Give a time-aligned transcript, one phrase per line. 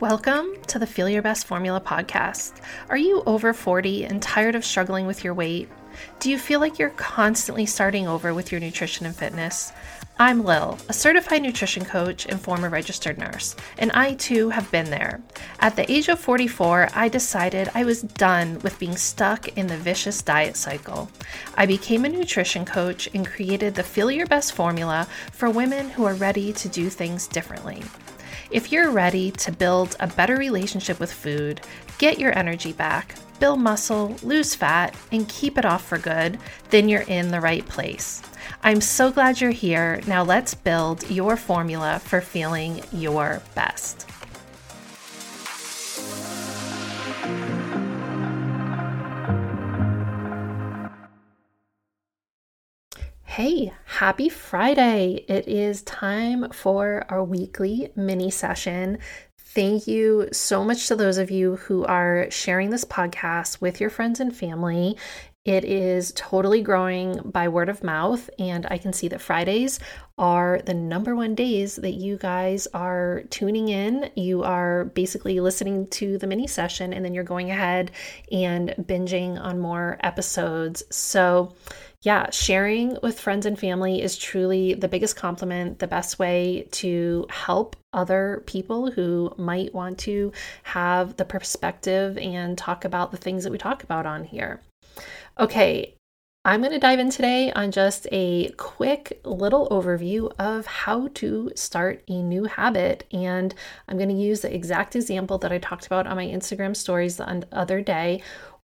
[0.00, 2.60] Welcome to the Feel Your Best Formula podcast.
[2.88, 5.68] Are you over 40 and tired of struggling with your weight?
[6.20, 9.72] Do you feel like you're constantly starting over with your nutrition and fitness?
[10.16, 14.88] I'm Lil, a certified nutrition coach and former registered nurse, and I too have been
[14.88, 15.20] there.
[15.58, 19.76] At the age of 44, I decided I was done with being stuck in the
[19.76, 21.10] vicious diet cycle.
[21.56, 26.04] I became a nutrition coach and created the Feel Your Best formula for women who
[26.04, 27.82] are ready to do things differently.
[28.50, 31.60] If you're ready to build a better relationship with food,
[31.98, 36.38] get your energy back, build muscle, lose fat, and keep it off for good,
[36.70, 38.22] then you're in the right place.
[38.62, 40.00] I'm so glad you're here.
[40.06, 44.07] Now let's build your formula for feeling your best.
[53.38, 55.24] Hey, happy Friday!
[55.28, 58.98] It is time for our weekly mini session.
[59.38, 63.90] Thank you so much to those of you who are sharing this podcast with your
[63.90, 64.96] friends and family.
[65.48, 69.80] It is totally growing by word of mouth, and I can see that Fridays
[70.18, 74.10] are the number one days that you guys are tuning in.
[74.14, 77.92] You are basically listening to the mini session, and then you're going ahead
[78.30, 80.82] and binging on more episodes.
[80.90, 81.54] So,
[82.02, 87.26] yeah, sharing with friends and family is truly the biggest compliment, the best way to
[87.30, 90.30] help other people who might want to
[90.64, 94.60] have the perspective and talk about the things that we talk about on here.
[95.40, 95.94] Okay,
[96.44, 101.52] I'm going to dive in today on just a quick little overview of how to
[101.54, 103.04] start a new habit.
[103.12, 103.54] And
[103.86, 107.18] I'm going to use the exact example that I talked about on my Instagram stories
[107.18, 108.20] the other day,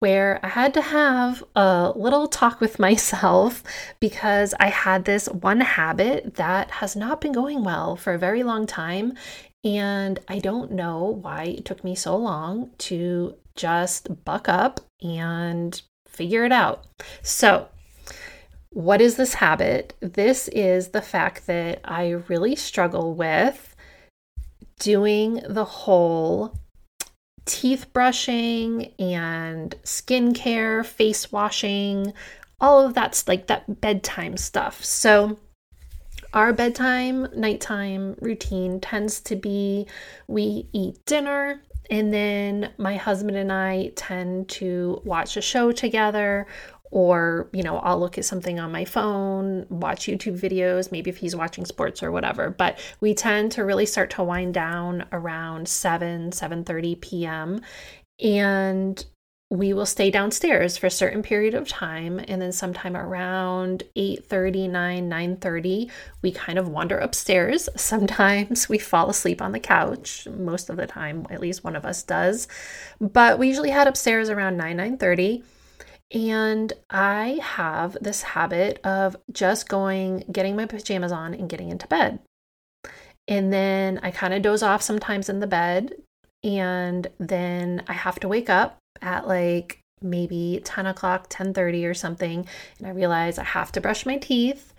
[0.00, 3.62] where I had to have a little talk with myself
[3.98, 8.42] because I had this one habit that has not been going well for a very
[8.42, 9.14] long time.
[9.64, 15.80] And I don't know why it took me so long to just buck up and
[16.18, 16.84] figure it out.
[17.22, 17.68] So,
[18.70, 19.94] what is this habit?
[20.00, 23.76] This is the fact that I really struggle with
[24.80, 26.58] doing the whole
[27.44, 32.12] teeth brushing and skincare, face washing,
[32.60, 34.84] all of that's like that bedtime stuff.
[34.84, 35.38] So,
[36.34, 39.86] our bedtime, nighttime routine tends to be
[40.26, 46.46] we eat dinner, and then my husband and I tend to watch a show together
[46.90, 51.18] or you know i'll look at something on my phone watch youtube videos maybe if
[51.18, 52.50] he's watching sports or whatever.
[52.50, 57.60] But we tend to really start to wind down around 7 7.30 p.m
[58.20, 59.04] and
[59.50, 64.70] we will stay downstairs for a certain period of time and then sometime around 8.30
[64.70, 65.90] 9 9.30
[66.22, 70.86] we kind of wander upstairs sometimes we fall asleep on the couch most of the
[70.86, 72.46] time at least one of us does
[73.00, 75.42] but we usually head upstairs around 9 9.30
[76.14, 81.86] and I have this habit of just going, getting my pajamas on, and getting into
[81.86, 82.20] bed.
[83.26, 85.94] And then I kind of doze off sometimes in the bed.
[86.42, 92.46] And then I have to wake up at like maybe 10 o'clock 10.30 or something
[92.78, 94.72] and i realize i have to brush my teeth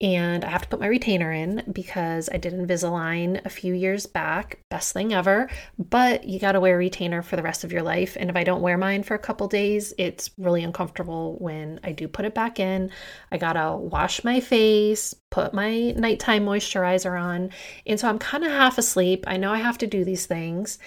[0.00, 4.04] and I have to put my retainer in because I did Invisalign a few years
[4.04, 4.58] back.
[4.68, 5.48] Best thing ever.
[5.78, 8.14] But you got to wear a retainer for the rest of your life.
[8.20, 11.92] And if I don't wear mine for a couple days, it's really uncomfortable when I
[11.92, 12.90] do put it back in.
[13.32, 17.50] I got to wash my face, put my nighttime moisturizer on.
[17.86, 19.24] And so I'm kind of half asleep.
[19.26, 20.78] I know I have to do these things.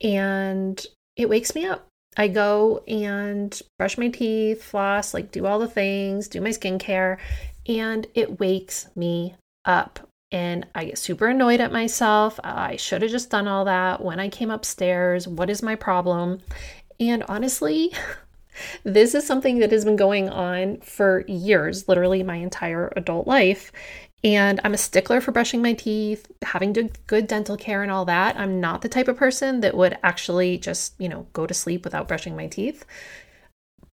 [0.00, 0.82] And
[1.16, 1.86] it wakes me up.
[2.16, 7.18] I go and brush my teeth, floss, like do all the things, do my skincare,
[7.66, 10.08] and it wakes me up.
[10.30, 12.40] And I get super annoyed at myself.
[12.42, 15.28] I should have just done all that when I came upstairs.
[15.28, 16.40] What is my problem?
[16.98, 17.92] And honestly,
[18.84, 23.72] this is something that has been going on for years, literally my entire adult life.
[24.24, 26.72] And I'm a stickler for brushing my teeth, having
[27.06, 28.38] good dental care, and all that.
[28.38, 31.84] I'm not the type of person that would actually just, you know, go to sleep
[31.84, 32.86] without brushing my teeth.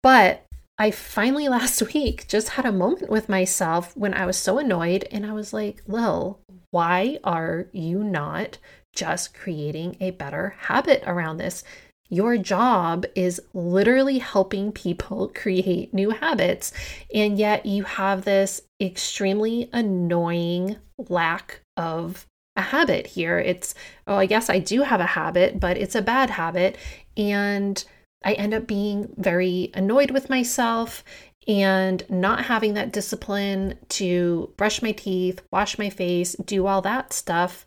[0.04, 0.46] But
[0.78, 5.08] I finally last week just had a moment with myself when I was so annoyed
[5.12, 6.40] and I was like, Lil,
[6.70, 8.60] why are you not
[8.94, 11.64] just creating a better habit around this?
[12.10, 16.72] Your job is literally helping people create new habits,
[17.14, 22.26] and yet you have this extremely annoying lack of
[22.56, 23.38] a habit here.
[23.38, 23.76] It's,
[24.08, 26.78] oh, I guess I do have a habit, but it's a bad habit.
[27.16, 27.84] And
[28.24, 31.04] I end up being very annoyed with myself
[31.48, 37.14] and not having that discipline to brush my teeth, wash my face, do all that
[37.14, 37.66] stuff.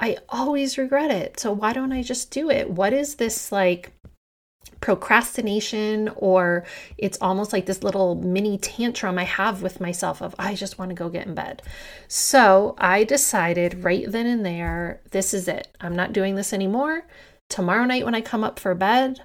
[0.00, 1.38] I always regret it.
[1.38, 2.70] So why don't I just do it?
[2.70, 3.92] What is this like
[4.80, 6.64] procrastination or
[6.96, 10.88] it's almost like this little mini tantrum I have with myself of I just want
[10.88, 11.62] to go get in bed.
[12.08, 15.68] So I decided right then and there, this is it.
[15.80, 17.06] I'm not doing this anymore.
[17.50, 19.22] Tomorrow night when I come up for bed,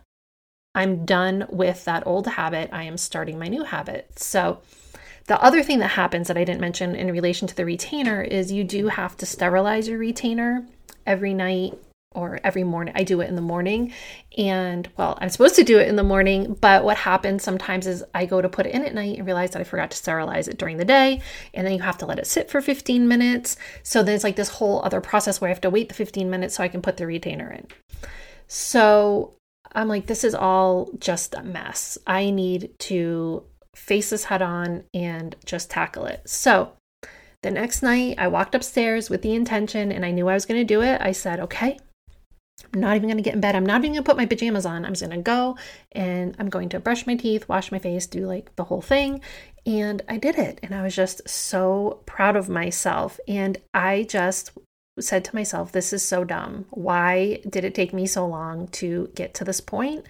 [0.74, 2.70] I'm done with that old habit.
[2.74, 4.20] I am starting my new habit.
[4.20, 4.60] So
[5.28, 8.52] the other thing that happens that I didn't mention in relation to the retainer is
[8.52, 10.66] you do have to sterilize your retainer
[11.06, 11.78] every night
[12.12, 12.94] or every morning.
[12.96, 13.92] I do it in the morning.
[14.38, 18.04] And well, I'm supposed to do it in the morning, but what happens sometimes is
[18.14, 20.48] I go to put it in at night and realize that I forgot to sterilize
[20.48, 21.22] it during the day.
[21.54, 23.58] And then you have to let it sit for 15 minutes.
[23.84, 26.30] So then it's like this whole other process where I have to wait the 15
[26.30, 27.68] minutes so I can put the retainer in.
[28.48, 29.34] So
[29.74, 31.98] I'm like, this is all just a mess.
[32.08, 33.44] I need to
[33.76, 36.28] face this head on and just tackle it.
[36.28, 36.74] So
[37.44, 40.60] the next night, I walked upstairs with the intention and I knew I was going
[40.60, 41.00] to do it.
[41.02, 41.78] I said, okay,
[42.74, 43.56] I'm not even going to get in bed.
[43.56, 44.86] I'm not even going to put my pajamas on.
[44.86, 45.58] I'm just going to go
[45.92, 49.22] and I'm going to brush my teeth, wash my face, do like the whole thing.
[49.66, 50.60] And I did it.
[50.64, 53.20] And I was just so proud of myself.
[53.28, 54.52] And I just
[55.00, 56.66] said to myself, this is so dumb.
[56.70, 60.06] Why did it take me so long to get to this point?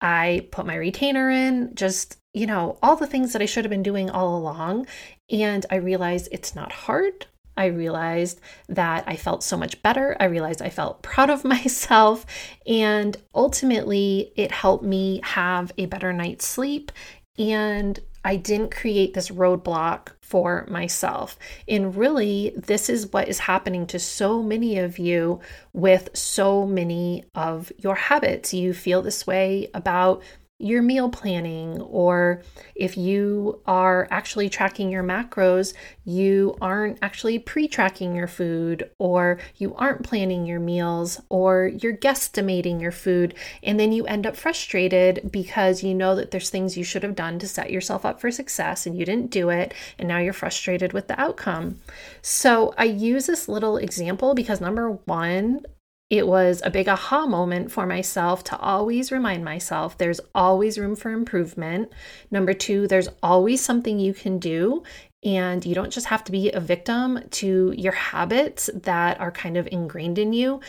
[0.00, 3.70] I put my retainer in, just, you know, all the things that I should have
[3.70, 4.86] been doing all along.
[5.30, 7.26] And I realized it's not hard.
[7.56, 10.16] I realized that I felt so much better.
[10.18, 12.24] I realized I felt proud of myself.
[12.66, 16.92] And ultimately, it helped me have a better night's sleep.
[17.38, 21.38] And I didn't create this roadblock for myself.
[21.66, 25.40] And really, this is what is happening to so many of you
[25.72, 28.52] with so many of your habits.
[28.54, 30.22] You feel this way about
[30.60, 32.42] your meal planning, or
[32.74, 35.72] if you are actually tracking your macros,
[36.04, 41.96] you aren't actually pre tracking your food, or you aren't planning your meals, or you're
[41.96, 46.76] guesstimating your food, and then you end up frustrated because you know that there's things
[46.76, 49.72] you should have done to set yourself up for success and you didn't do it,
[49.98, 51.80] and now you're frustrated with the outcome.
[52.20, 55.64] So I use this little example because number one,
[56.10, 60.96] it was a big aha moment for myself to always remind myself there's always room
[60.96, 61.92] for improvement.
[62.32, 64.82] Number two, there's always something you can do.
[65.22, 69.56] And you don't just have to be a victim to your habits that are kind
[69.56, 70.60] of ingrained in you.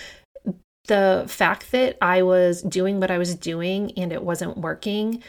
[0.85, 5.23] The fact that I was doing what I was doing and it wasn't working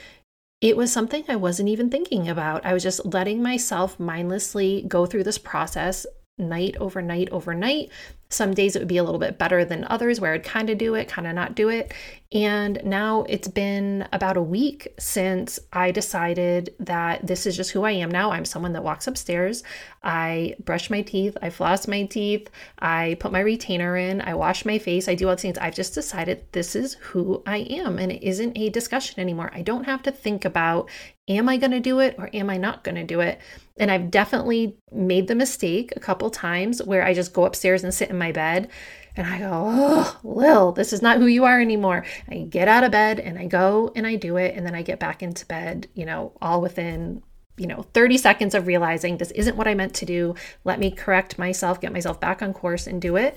[0.61, 2.65] it was something I wasn't even thinking about.
[2.65, 6.07] I was just letting myself mindlessly go through this process
[6.43, 7.91] night over night over night.
[8.29, 10.79] Some days it would be a little bit better than others where I'd kind of
[10.79, 11.93] do it, kind of not do it.
[12.33, 17.85] And now it's been about a week since I decided that this is just who
[17.85, 18.31] I am now.
[18.33, 19.63] I'm someone that walks upstairs.
[20.03, 22.49] I brush my teeth, I floss my teeth,
[22.79, 25.59] I put my retainer in, I wash my face, I do all the things.
[25.59, 29.51] I've just decided this is who I am and it isn't a discussion anymore.
[29.53, 30.89] I don't have to think about
[31.33, 33.41] am I going to do it or am I not going to do it?
[33.77, 37.93] And I've definitely made the mistake a couple times where I just go upstairs and
[37.93, 38.71] sit in my bed
[39.17, 42.05] and I go, oh, Lil, this is not who you are anymore.
[42.31, 44.55] I get out of bed and I go and I do it.
[44.57, 47.23] And then I get back into bed, you know, all within,
[47.57, 50.35] you know, 30 seconds of realizing this isn't what I meant to do.
[50.65, 53.37] Let me correct myself, get myself back on course and do it.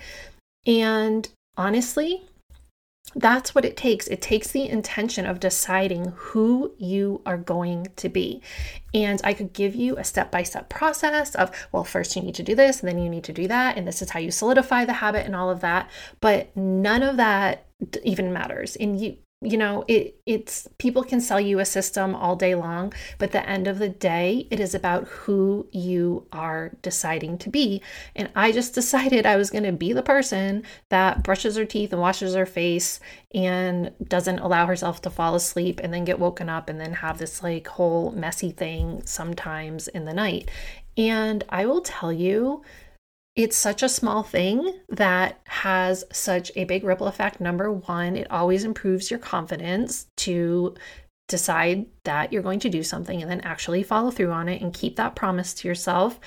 [0.65, 1.27] And
[1.57, 2.25] honestly,
[3.13, 4.07] that's what it takes.
[4.07, 8.41] It takes the intention of deciding who you are going to be.
[8.93, 12.35] And I could give you a step by step process of, well, first you need
[12.35, 14.31] to do this, and then you need to do that, and this is how you
[14.31, 15.89] solidify the habit and all of that.
[16.19, 17.65] But none of that
[18.03, 18.75] even matters.
[18.75, 22.91] And you, you know it it's people can sell you a system all day long
[23.17, 27.81] but the end of the day it is about who you are deciding to be.
[28.15, 31.91] And i just decided i was going to be the person that brushes her teeth
[31.91, 32.99] and washes her face
[33.33, 37.17] and doesn't allow herself to fall asleep and then get woken up and then have
[37.17, 40.49] this like whole messy thing sometimes in the night.
[40.97, 42.63] And i will tell you
[43.35, 47.41] it's such a small thing that has such a big ripple effect.
[47.41, 50.75] Number one, it always improves your confidence to
[51.27, 54.73] decide that you're going to do something and then actually follow through on it and
[54.73, 56.19] keep that promise to yourself.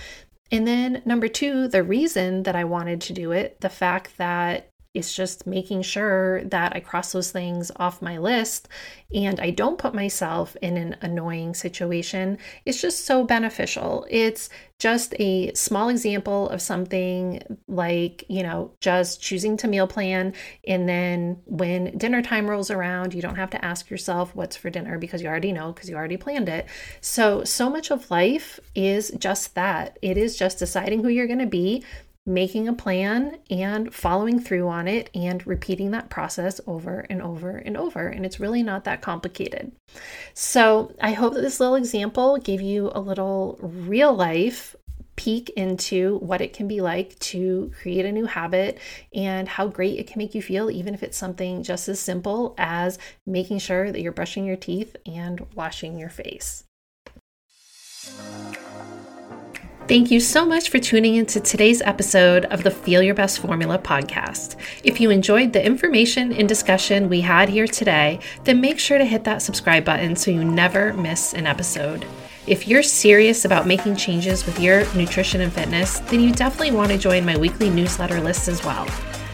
[0.50, 4.68] And then number two, the reason that I wanted to do it, the fact that
[4.98, 8.68] it's just making sure that I cross those things off my list
[9.14, 12.36] and I don't put myself in an annoying situation.
[12.66, 14.06] It's just so beneficial.
[14.10, 14.50] It's
[14.80, 20.34] just a small example of something like, you know, just choosing to meal plan.
[20.66, 24.68] And then when dinner time rolls around, you don't have to ask yourself what's for
[24.68, 26.66] dinner because you already know because you already planned it.
[27.00, 31.38] So, so much of life is just that it is just deciding who you're going
[31.38, 31.84] to be
[32.28, 37.56] making a plan and following through on it and repeating that process over and over
[37.56, 38.06] and over.
[38.06, 39.72] And it's really not that complicated.
[40.34, 44.76] So I hope that this little example gave you a little real life
[45.16, 48.78] peek into what it can be like to create a new habit
[49.12, 52.54] and how great it can make you feel, even if it's something just as simple
[52.56, 56.62] as making sure that you're brushing your teeth and washing your face.
[59.88, 63.78] Thank you so much for tuning into today's episode of the Feel Your Best Formula
[63.78, 64.56] podcast.
[64.84, 69.04] If you enjoyed the information and discussion we had here today, then make sure to
[69.06, 72.04] hit that subscribe button so you never miss an episode.
[72.46, 76.92] If you're serious about making changes with your nutrition and fitness, then you definitely want
[76.92, 78.86] to join my weekly newsletter list as well.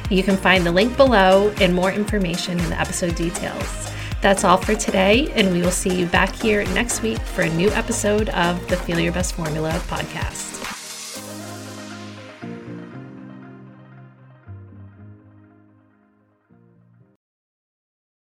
[0.08, 3.93] You can find the link below and more information in the episode details.
[4.25, 7.50] That's all for today, and we will see you back here next week for a
[7.50, 10.53] new episode of the Feel Your Best Formula podcast.